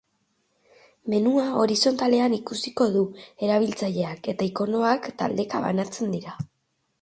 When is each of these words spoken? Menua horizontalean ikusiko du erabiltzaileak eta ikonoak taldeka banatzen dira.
Menua 1.13 1.43
horizontalean 1.63 2.35
ikusiko 2.37 2.87
du 2.95 3.03
erabiltzaileak 3.49 4.31
eta 4.35 4.49
ikonoak 4.53 5.07
taldeka 5.21 5.63
banatzen 5.69 6.19
dira. 6.19 6.37